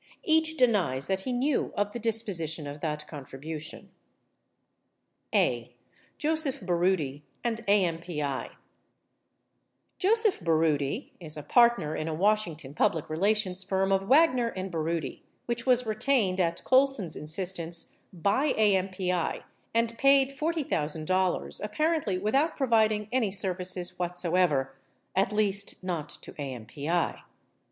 [0.23, 3.91] Each denies that he knew of the disposi tion of that contribution.
[5.31, 5.75] a.
[6.17, 8.49] J oseph Baroody and AMPI
[9.99, 15.21] Joseph Baroody is a partner in a Washington public relations firm of Wagner & Baroody,
[15.45, 23.29] which was retained (at Colson's insistence) by AMPI and paid $40,000 apparently without providing any
[23.29, 24.75] serv ices whatsoever—
[25.15, 27.19] at least not to AMPI.